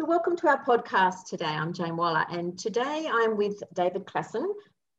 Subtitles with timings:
[0.00, 1.46] So welcome to our podcast today.
[1.46, 4.46] I'm Jane Waller, and today I'm with David Klaasen,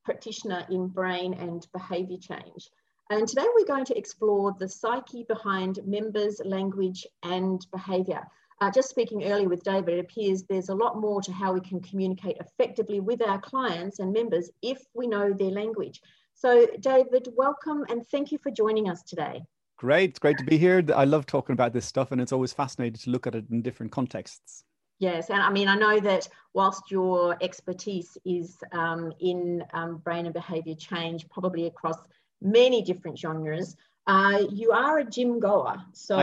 [0.03, 2.69] practitioner in brain and behaviour change.
[3.09, 8.27] And today we're going to explore the psyche behind members, language, and behaviour.
[8.59, 11.61] Uh, just speaking earlier with David, it appears there's a lot more to how we
[11.61, 16.01] can communicate effectively with our clients and members if we know their language.
[16.33, 19.43] So, David, welcome and thank you for joining us today.
[19.77, 20.83] Great, great to be here.
[20.93, 23.61] I love talking about this stuff, and it's always fascinating to look at it in
[23.61, 24.65] different contexts.
[24.99, 30.25] Yes, and I mean, I know that whilst your expertise is um, in um, brain
[30.25, 31.97] and behaviour change, probably across
[32.41, 33.77] many different genres,
[34.07, 36.19] uh, you are a gym goer, so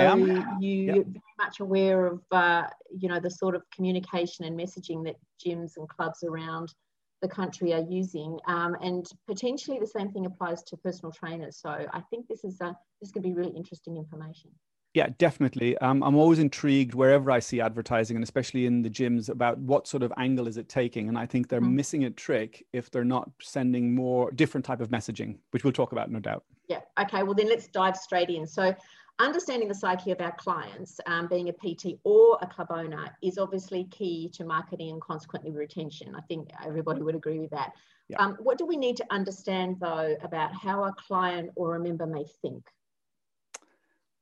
[0.60, 5.04] you, are very much aware of uh, you know the sort of communication and messaging
[5.04, 6.74] that gyms and clubs around
[7.22, 11.56] the country are using, um, and potentially the same thing applies to personal trainers.
[11.56, 14.50] So I think this is a, this is going to be really interesting information.
[14.96, 15.76] Yeah, definitely.
[15.76, 19.86] Um, I'm always intrigued wherever I see advertising, and especially in the gyms, about what
[19.86, 21.10] sort of angle is it taking.
[21.10, 21.76] And I think they're mm-hmm.
[21.76, 25.92] missing a trick if they're not sending more different type of messaging, which we'll talk
[25.92, 26.44] about, no doubt.
[26.70, 26.80] Yeah.
[26.98, 27.24] Okay.
[27.24, 28.46] Well, then let's dive straight in.
[28.46, 28.74] So,
[29.18, 33.36] understanding the psyche of our clients, um, being a PT or a club owner, is
[33.36, 36.14] obviously key to marketing and consequently retention.
[36.14, 37.72] I think everybody would agree with that.
[38.08, 38.16] Yeah.
[38.16, 42.06] Um, what do we need to understand though about how a client or a member
[42.06, 42.64] may think?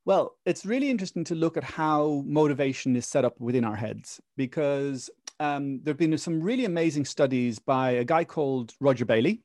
[0.06, 4.20] Well, it's really interesting to look at how motivation is set up within our heads
[4.36, 5.08] because
[5.40, 9.42] um, there have been some really amazing studies by a guy called Roger Bailey.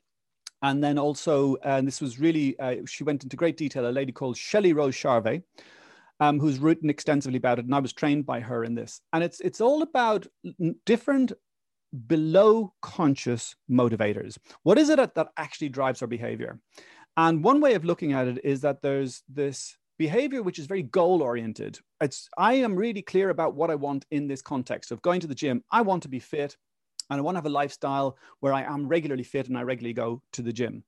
[0.62, 4.12] And then also, and this was really, uh, she went into great detail, a lady
[4.12, 5.44] called Shelley Rose Charvet,
[6.20, 7.66] um, who's written extensively about it.
[7.66, 9.00] And I was trained by her in this.
[9.14, 10.28] And it's, it's all about
[10.86, 11.32] different
[12.08, 14.38] below conscious motivators.
[14.64, 16.60] What is it that actually drives our behavior?
[17.16, 20.82] And one way of looking at it is that there's this behavior which is very
[20.82, 25.02] goal oriented it's i am really clear about what i want in this context of
[25.04, 25.62] going to the gym.
[25.72, 26.58] I want to be fit
[27.10, 29.94] and i want to have a lifestyle where i am regularly fit and i regularly
[29.94, 30.84] go to the gym.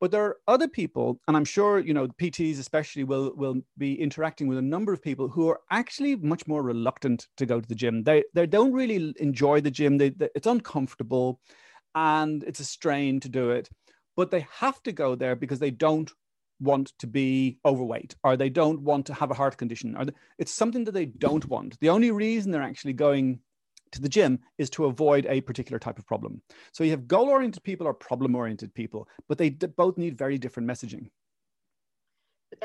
[0.00, 4.00] But there are other people and i'm sure you know pts especially will will be
[4.00, 7.68] interacting with a number of people who are actually much more reluctant to go to
[7.68, 8.02] the gym.
[8.02, 9.98] They they don't really enjoy the gym.
[9.98, 11.40] They, they, it's uncomfortable
[11.94, 13.68] and it's a strain to do it
[14.16, 16.10] but they have to go there because they don't
[16.60, 18.14] want to be overweight?
[18.24, 19.96] Or they don't want to have a heart condition?
[19.96, 20.06] Or
[20.38, 21.78] it's something that they don't want.
[21.80, 23.40] The only reason they're actually going
[23.92, 26.42] to the gym is to avoid a particular type of problem.
[26.72, 30.18] So you have goal oriented people or problem oriented people but they d- both need
[30.18, 31.08] very different messaging.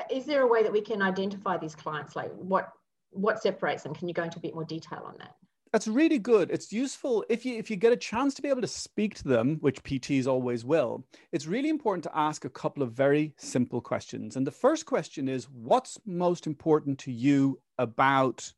[0.09, 2.15] Is there a way that we can identify these clients?
[2.15, 2.71] Like what
[3.11, 3.93] what separates them?
[3.93, 5.35] Can you go into a bit more detail on that
[5.71, 6.51] that's really good.
[6.51, 9.23] It's useful if you if you get a chance to be able to speak to
[9.23, 11.05] them, which PTs always will.
[11.31, 14.35] It's really important to ask a couple of very simple questions.
[14.35, 18.51] And the first question is what's most important to you about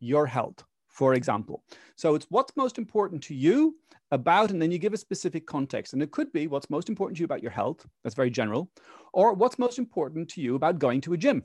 [0.00, 1.62] your health, for example.
[1.96, 3.76] So it's what's most important to you
[4.10, 5.94] about and then you give a specific context.
[5.94, 8.70] And it could be what's most important to you about your health, that's very general,
[9.14, 11.44] or what's most important to you about going to a gym.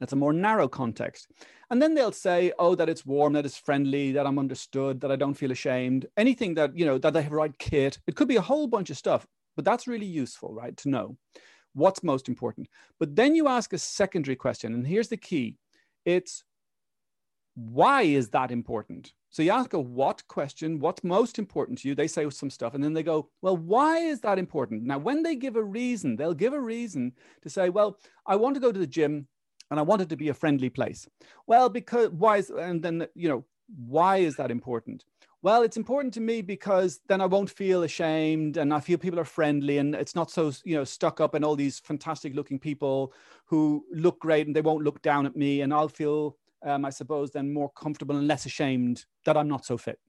[0.00, 1.28] That's a more narrow context.
[1.70, 5.10] And then they'll say, oh, that it's warm, that it's friendly, that I'm understood, that
[5.10, 7.98] I don't feel ashamed, anything that, you know, that they have right kit.
[8.06, 9.26] It could be a whole bunch of stuff,
[9.56, 10.76] but that's really useful, right?
[10.78, 11.16] To know
[11.74, 12.68] what's most important.
[12.98, 15.56] But then you ask a secondary question, and here's the key
[16.04, 16.44] it's
[17.54, 19.12] why is that important?
[19.30, 21.94] So you ask a what question, what's most important to you?
[21.94, 24.84] They say some stuff, and then they go, Well, why is that important?
[24.84, 28.54] Now, when they give a reason, they'll give a reason to say, Well, I want
[28.54, 29.26] to go to the gym
[29.70, 31.08] and I want it to be a friendly place.
[31.46, 33.44] Well, because why is, and then, you know,
[33.86, 35.04] why is that important?
[35.40, 39.20] Well, it's important to me because then I won't feel ashamed and I feel people
[39.20, 42.58] are friendly and it's not so, you know, stuck up and all these fantastic looking
[42.58, 43.12] people
[43.44, 45.60] who look great and they won't look down at me.
[45.60, 49.64] And I'll feel, um, I suppose, then more comfortable and less ashamed that I'm not
[49.64, 50.00] so fit.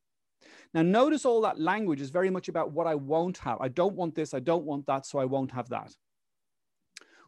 [0.74, 3.60] Now, notice all that language is very much about what I won't have.
[3.62, 5.96] I don't want this, I don't want that, so I won't have that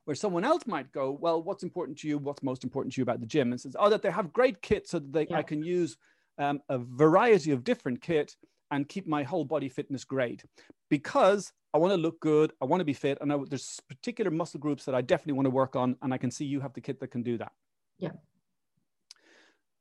[0.05, 2.17] where someone else might go, well, what's important to you?
[2.17, 3.51] What's most important to you about the gym?
[3.51, 5.37] And says, oh, that they have great kit so that they, yeah.
[5.37, 5.97] I can use
[6.37, 8.35] um, a variety of different kit
[8.71, 10.43] and keep my whole body fitness great
[10.89, 12.51] because I want to look good.
[12.61, 13.17] I want to be fit.
[13.21, 15.95] And I, there's particular muscle groups that I definitely want to work on.
[16.01, 17.51] And I can see you have the kit that can do that.
[17.99, 18.11] Yeah.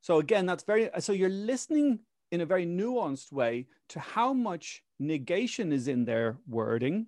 [0.02, 2.00] So again, that's very, so you're listening
[2.30, 7.06] in a very nuanced way to how much negation is in their wording.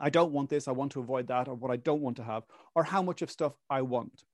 [0.00, 2.24] I don't want this, I want to avoid that, or what I don't want to
[2.24, 4.24] have, or how much of stuff I want.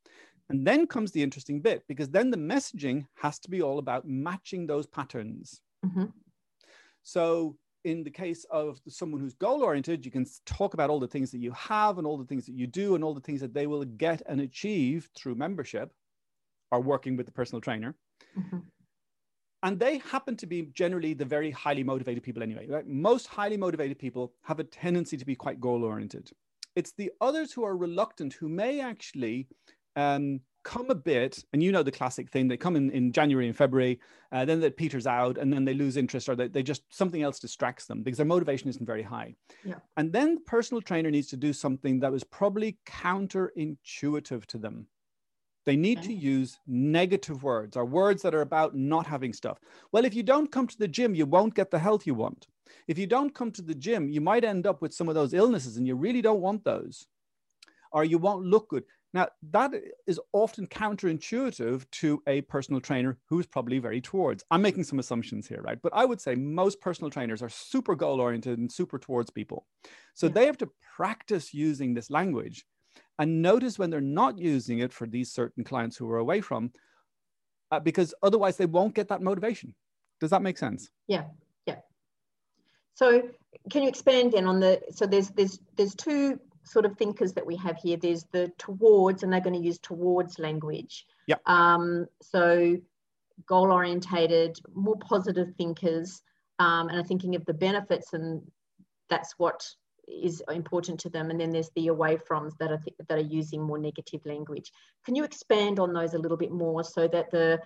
[0.50, 4.06] And then comes the interesting bit because then the messaging has to be all about
[4.06, 5.60] matching those patterns.
[5.84, 6.06] Mm-hmm.
[7.02, 11.08] So, in the case of someone who's goal oriented, you can talk about all the
[11.08, 13.42] things that you have and all the things that you do and all the things
[13.42, 15.92] that they will get and achieve through membership
[16.70, 17.94] or working with the personal trainer.
[18.38, 18.58] Mm-hmm.
[19.64, 22.68] And they happen to be generally the very highly motivated people anyway.
[22.68, 22.86] Right?
[22.86, 26.30] Most highly motivated people have a tendency to be quite goal oriented.
[26.76, 29.48] It's the others who are reluctant who may actually
[29.96, 33.46] um, come a bit, and you know the classic thing, they come in, in January
[33.46, 34.00] and February,
[34.32, 37.22] uh, then that peters out, and then they lose interest or they, they just, something
[37.22, 39.34] else distracts them because their motivation isn't very high.
[39.64, 39.76] Yeah.
[39.96, 44.88] And then the personal trainer needs to do something that was probably counterintuitive to them.
[45.66, 46.08] They need okay.
[46.08, 49.58] to use negative words or words that are about not having stuff.
[49.92, 52.46] Well, if you don't come to the gym, you won't get the health you want.
[52.86, 55.32] If you don't come to the gym, you might end up with some of those
[55.32, 57.06] illnesses and you really don't want those.
[57.92, 58.84] Or you won't look good.
[59.14, 59.72] Now, that
[60.08, 64.42] is often counterintuitive to a personal trainer who's probably very towards.
[64.50, 65.78] I'm making some assumptions here, right?
[65.80, 69.66] But I would say most personal trainers are super goal oriented and super towards people.
[70.14, 70.32] So yeah.
[70.32, 72.66] they have to practice using this language
[73.18, 76.72] and notice when they're not using it for these certain clients who are away from,
[77.70, 79.74] uh, because otherwise they won't get that motivation.
[80.20, 80.90] Does that make sense?
[81.06, 81.24] Yeah,
[81.66, 81.78] yeah.
[82.94, 83.28] So
[83.70, 84.80] can you expand then on the?
[84.90, 87.96] So there's there's there's two sort of thinkers that we have here.
[87.96, 91.06] There's the towards, and they're going to use towards language.
[91.26, 91.36] Yeah.
[91.46, 92.76] Um, so
[93.46, 96.22] goal orientated, more positive thinkers,
[96.58, 98.42] um, and are thinking of the benefits, and
[99.10, 99.68] that's what
[100.08, 101.30] is important to them.
[101.30, 104.70] And then there's the away froms that are th- that are using more negative language.
[105.04, 107.60] Can you expand on those a little bit more so that the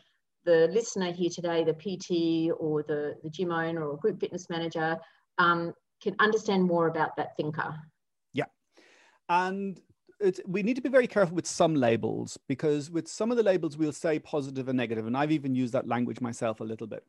[0.44, 4.96] the listener here today, the PT or the, the gym owner or group fitness manager,
[5.36, 7.74] um, can understand more about that thinker?
[8.32, 8.46] Yeah.
[9.28, 9.80] And
[10.20, 13.42] it's, we need to be very careful with some labels because with some of the
[13.42, 16.86] labels we'll say positive and negative, and I've even used that language myself a little
[16.86, 17.04] bit.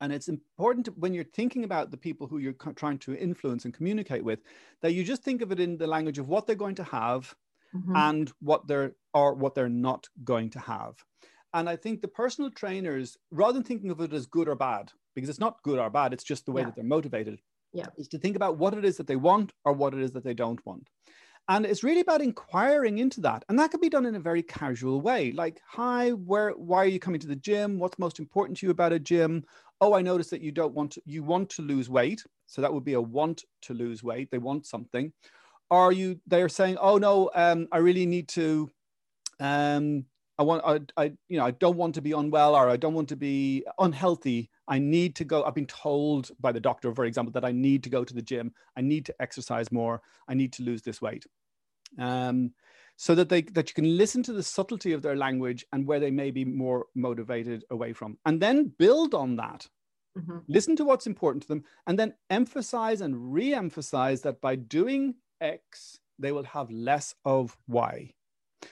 [0.00, 3.64] And it's important to, when you're thinking about the people who you're trying to influence
[3.64, 4.40] and communicate with,
[4.82, 7.34] that you just think of it in the language of what they're going to have
[7.74, 7.94] mm-hmm.
[7.96, 10.96] and what they're or what they're not going to have.
[11.52, 14.90] And I think the personal trainers, rather than thinking of it as good or bad,
[15.14, 16.66] because it's not good or bad, it's just the way yeah.
[16.66, 17.40] that they're motivated.
[17.72, 17.86] Yeah.
[17.96, 20.24] Is to think about what it is that they want or what it is that
[20.24, 20.90] they don't want.
[21.48, 23.44] And it's really about inquiring into that.
[23.48, 25.32] And that can be done in a very casual way.
[25.32, 27.78] Like, hi, where why are you coming to the gym?
[27.78, 29.44] What's most important to you about a gym?
[29.80, 32.22] Oh, I noticed that you don't want to, you want to lose weight.
[32.46, 34.30] So that would be a want to lose weight.
[34.30, 35.12] They want something.
[35.70, 38.70] Are you they're saying, oh no, um, I really need to
[39.40, 40.06] um
[40.38, 42.94] I want I, I you know I don't want to be unwell or I don't
[42.94, 44.50] want to be unhealthy.
[44.66, 45.44] I need to go.
[45.44, 48.22] I've been told by the doctor, for example, that I need to go to the
[48.22, 48.52] gym.
[48.76, 50.02] I need to exercise more.
[50.28, 51.24] I need to lose this weight.
[51.98, 52.52] Um,
[52.96, 56.00] so that they that you can listen to the subtlety of their language and where
[56.00, 59.68] they may be more motivated away from, and then build on that.
[60.18, 60.38] Mm-hmm.
[60.48, 65.98] Listen to what's important to them, and then emphasize and re-emphasize that by doing X,
[66.18, 68.14] they will have less of Y.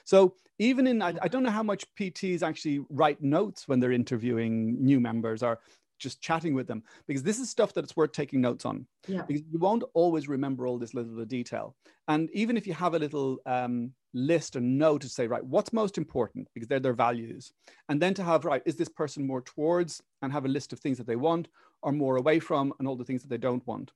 [0.05, 3.93] So even in, I, I, don't know how much PTs actually write notes when they're
[3.93, 5.59] interviewing new members or
[5.99, 8.87] just chatting with them, because this is stuff that it's worth taking notes on.
[9.07, 9.23] Yeah.
[9.23, 11.76] Because you won't always remember all this little detail.
[12.09, 15.73] And even if you have a little um, list or note to say, right, what's
[15.73, 17.52] most important, because they're their values.
[17.88, 20.81] And then to have, right, is this person more towards and have a list of
[20.81, 21.49] things that they want
[21.83, 23.93] or more away from and all the things that they don't want.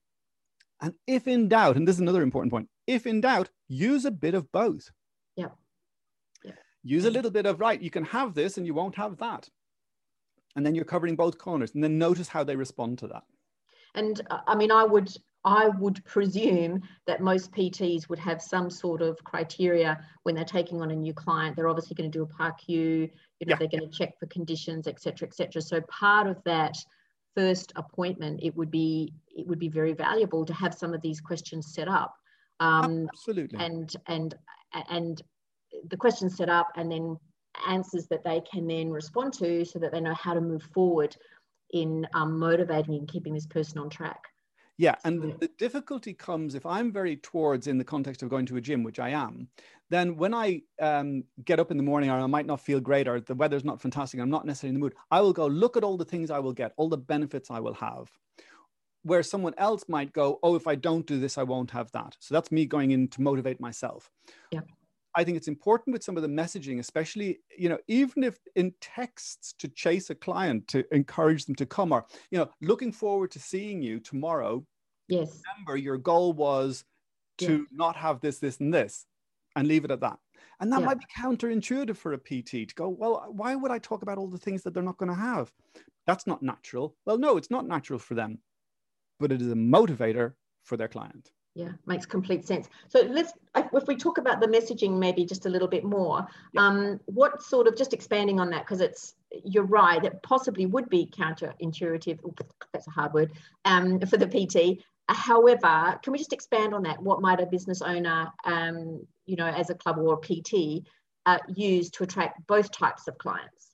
[0.81, 4.11] And if in doubt, and this is another important point, if in doubt, use a
[4.11, 4.91] bit of both.
[5.35, 5.49] Yeah
[6.87, 9.49] use a little bit of right you can have this and you won't have that.
[10.55, 11.75] And then you're covering both corners.
[11.75, 13.23] And then notice how they respond to that.
[13.95, 15.09] And uh, i mean i would
[15.45, 20.81] i would presume that most pts would have some sort of criteria when they're taking
[20.81, 21.55] on a new client.
[21.55, 23.09] They're obviously going to do a PARQ you
[23.45, 23.55] know yeah.
[23.57, 26.75] they're going to check for conditions etc etc so part of that
[27.37, 31.21] first appointment it would be it would be very valuable to have some of these
[31.21, 32.15] questions set up.
[32.59, 33.59] Um, absolutely.
[33.59, 34.33] and and
[34.89, 35.21] and
[35.89, 37.17] the questions set up and then
[37.67, 41.15] answers that they can then respond to so that they know how to move forward
[41.71, 44.21] in um, motivating and keeping this person on track.
[44.79, 48.45] Yeah, and the, the difficulty comes if I'm very towards in the context of going
[48.45, 49.47] to a gym, which I am,
[49.89, 53.07] then when I um, get up in the morning or I might not feel great
[53.07, 55.77] or the weather's not fantastic, I'm not necessarily in the mood, I will go look
[55.77, 58.11] at all the things I will get, all the benefits I will have.
[59.01, 62.15] Where someone else might go, oh, if I don't do this, I won't have that.
[62.19, 64.11] So that's me going in to motivate myself.
[64.51, 64.61] Yeah.
[65.17, 68.73] I think it's important with some of the messaging, especially, you know, even if in
[68.81, 73.31] texts to chase a client to encourage them to come or, you know, looking forward
[73.31, 74.63] to seeing you tomorrow.
[75.09, 75.47] Yes.
[75.55, 76.85] Remember, your goal was
[77.39, 77.65] to Yeah.
[77.71, 79.07] not have this, this, and this,
[79.55, 80.19] and leave it at that.
[80.59, 80.87] And that Yeah.
[80.87, 84.27] might be counterintuitive for a PT to go, well, why would I talk about all
[84.29, 85.51] the things that they're not going to have?
[86.05, 86.95] That's not natural.
[87.05, 88.39] Well, no, it's not natural for them,
[89.19, 91.31] but it is a motivator for their client.
[91.57, 92.69] Yeah, makes complete sense.
[92.87, 96.67] So let's, if we talk about the messaging maybe just a little bit more, Yeah.
[96.67, 100.87] um, what sort of, just expanding on that, because it's, you're right, it possibly would
[100.87, 102.19] be counterintuitive,
[102.71, 103.31] that's a hard word,
[103.65, 104.83] um, for the PT.
[105.09, 107.01] However, can we just expand on that?
[107.01, 110.85] What might a business owner, um, you know, as a club or a PT,
[111.25, 113.66] uh, use to attract both types of clients?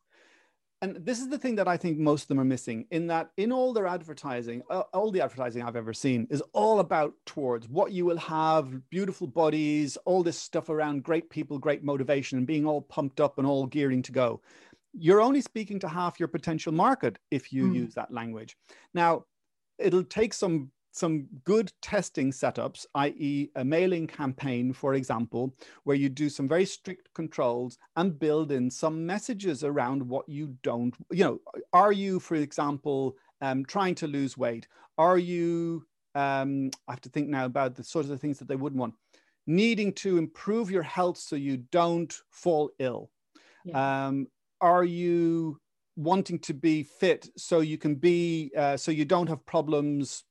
[0.84, 3.32] And this is the thing that I think most of them are missing in that
[3.38, 7.70] in all their advertising, uh, all the advertising I've ever seen is all about towards
[7.70, 12.46] what you will have, beautiful bodies, all this stuff around great people, great motivation, and
[12.46, 14.42] being all pumped up and all gearing to go.
[14.92, 17.76] You're only speaking to half your potential market if you Mm.
[17.76, 18.58] use that language.
[18.94, 19.24] Now,
[19.80, 25.54] it'll take some some good testing setups, i.e., a mailing campaign, for example,
[25.86, 30.56] where you do some very strict controls and build in some messages around what you
[30.62, 31.40] don't, you know,
[31.74, 34.68] are you, for example, um, trying to lose weight?
[35.00, 35.84] Are you,
[36.14, 38.80] um, I have to think now about the sort of the things that they wouldn't
[38.80, 38.94] want,
[39.48, 43.10] needing to improve your health so you don't fall ill?
[43.66, 44.06] Yeah.
[44.06, 44.28] Um,
[44.62, 45.60] are you
[45.96, 50.24] wanting to be fit so you can be, uh, so you don't have problems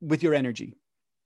[0.00, 0.76] with your energy?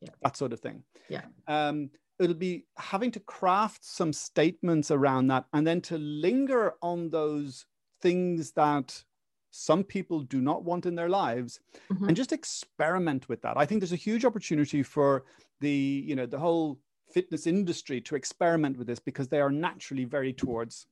[0.00, 0.10] Yeah.
[0.22, 0.82] That sort of thing.
[1.08, 1.22] Yeah.
[1.46, 7.10] Um, it'll be having to craft some statements around that and then to linger on
[7.10, 7.66] those
[8.00, 9.02] things that
[9.50, 11.60] some people do not want in their lives
[11.90, 12.08] Mhm.
[12.08, 15.24] and just experiment with that i think there's a huge opportunity for
[15.60, 16.80] the you know the whole
[17.12, 20.86] fitness industry to experiment with this because they are naturally very towards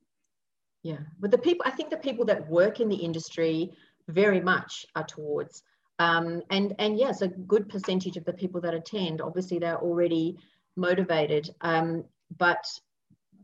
[0.83, 3.73] Yeah, but the people, I think the people that work in the industry
[4.09, 5.63] very much are towards.
[6.01, 10.39] Um, and and yes, a good percentage of the people that attend, obviously, they're already
[10.75, 11.51] motivated.
[11.61, 12.05] Um,
[12.39, 12.65] but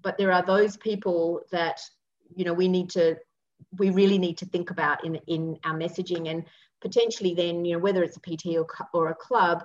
[0.03, 1.81] but there are those people that
[2.35, 3.17] you know we need to
[3.79, 6.45] we really need to think about in in our messaging and
[6.81, 9.63] potentially then you know whether it's a PT or or a club,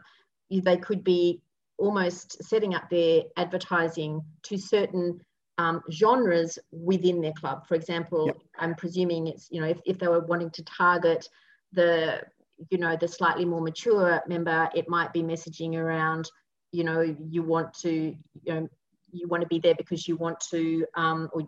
[0.49, 1.41] they could be
[1.77, 5.21] almost setting up their advertising to certain
[5.57, 7.65] um, genres within their club.
[7.67, 8.37] For example, Yep.
[8.59, 11.29] I'm presuming it's you know if, if they were wanting to target
[11.71, 12.21] the
[12.69, 16.29] you know the slightly more mature member, it might be messaging around
[16.71, 18.67] you know you want to you know
[19.11, 21.41] you want to be there because you want to um, or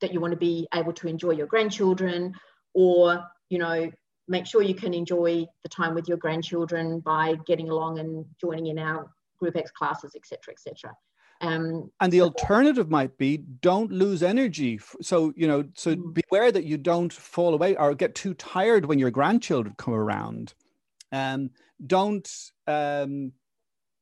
[0.00, 2.34] that you want to be able to enjoy your grandchildren
[2.74, 3.90] or you know
[4.28, 8.66] make sure you can enjoy the time with your grandchildren by getting along and joining
[8.66, 10.92] in our group x classes etc etc
[11.40, 16.14] um, and the alternative might be don't lose energy so you know so Mm.
[16.14, 20.54] beware that you don't fall away or get too tired when your grandchildren come around
[21.12, 21.50] um,
[21.86, 22.28] don't
[22.66, 23.32] um,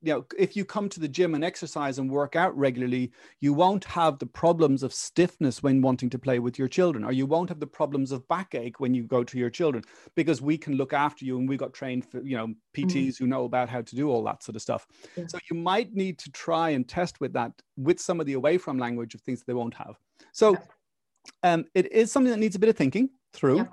[0.04, 3.52] you know if you come to the gym and exercise and work out regularly you
[3.52, 7.26] won't have the problems of stiffness when wanting to play with your children or you
[7.26, 9.82] won't have the problems of backache when you go to your children
[10.14, 13.26] because we can look after you and we got trained for you know pts who
[13.26, 14.86] know about how to do all that sort of stuff.
[15.16, 15.26] Yeah.
[15.26, 18.58] so you might need to try and test with that with some of the away
[18.58, 19.96] from language of things that they won't have.
[20.32, 20.56] So
[21.42, 23.58] um, it is something that needs a bit of thinking through.
[23.58, 23.66] Yeah.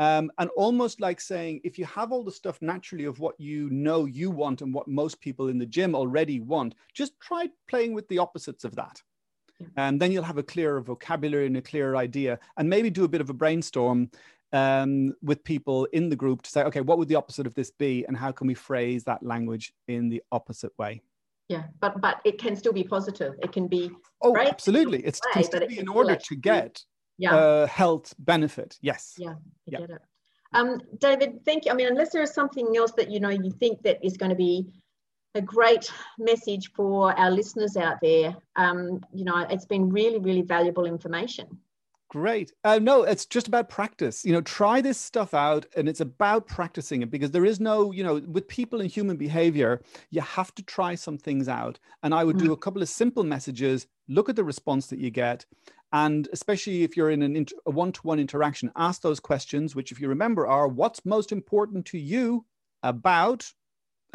[0.00, 3.68] Um, and almost like saying if you have all the stuff naturally of what you
[3.70, 7.92] know you want and what most people in the gym already want just try playing
[7.94, 9.00] with the opposites of that.
[9.60, 9.66] Yeah.
[9.76, 13.08] and then you'll have a clearer vocabulary and a clearer idea and maybe do a
[13.08, 14.10] bit of a brainstorm
[14.54, 17.70] um, with people in the group to say okay what would the opposite of this
[17.70, 18.04] be?
[18.06, 21.02] And how can we phrase that language in the opposite way?
[21.50, 23.34] Yeah but but it can still be positive.
[23.42, 23.90] It can be
[24.22, 24.48] oh Right.
[24.48, 25.00] absolutely.
[25.04, 26.82] it's Way, still it be in order to get
[27.20, 29.14] yeah uh, health benefit yes
[29.66, 29.78] Yeah.
[29.78, 30.02] I get it.
[30.52, 31.70] Um, David, thank you.
[31.70, 34.30] I mean, unless there is something else that you know you think that is going
[34.30, 34.66] to be
[35.36, 40.42] a great message for our listeners out there, um, you know, it's been really, really
[40.42, 41.46] valuable information.
[42.08, 42.52] Great.
[42.64, 44.24] Uh, no, it's just about practice.
[44.24, 47.92] You know, try this stuff out and it's about practicing it because there is no,
[47.92, 51.78] you know, with people and human behavior, you have to try some things out.
[52.02, 55.12] And I would do a couple of simple messages, look at the response that you
[55.12, 55.46] get.
[55.92, 59.74] And especially if you're in an int- a one to one interaction, ask those questions,
[59.74, 62.44] which, if you remember, are what's most important to you
[62.82, 63.52] about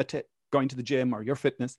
[0.08, 1.76] t- going to the gym or your fitness?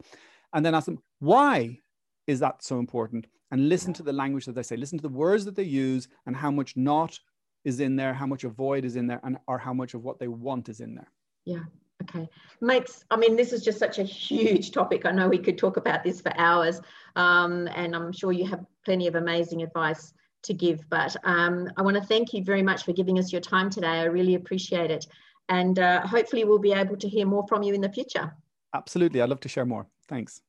[0.52, 1.80] And then ask them, why
[2.26, 3.26] is that so important?
[3.50, 6.08] and listen to the language that they say listen to the words that they use
[6.26, 7.18] and how much not
[7.64, 10.18] is in there how much avoid is in there and or how much of what
[10.18, 11.10] they want is in there
[11.44, 11.64] Yeah,
[12.08, 12.28] Okay,
[12.60, 13.04] makes.
[13.10, 15.06] I mean, this is just such a huge topic.
[15.06, 16.80] I know we could talk about this for hours,
[17.16, 20.88] um, and I'm sure you have plenty of amazing advice to give.
[20.88, 23.88] But um, I want to thank you very much for giving us your time today.
[23.88, 25.06] I really appreciate it,
[25.48, 28.32] and uh, hopefully we'll be able to hear more from you in the future.
[28.74, 29.86] Absolutely, I'd love to share more.
[30.08, 30.42] Thanks.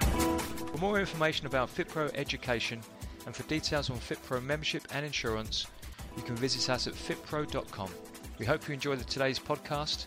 [0.00, 2.80] For more information about FitPro education
[3.26, 5.66] and for details on FitPro membership and insurance,
[6.16, 7.90] you can visit us at fitpro.com.
[8.38, 10.06] We hope you enjoyed today's podcast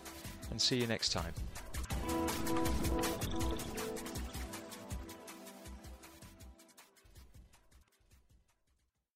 [0.50, 1.32] and see you next time.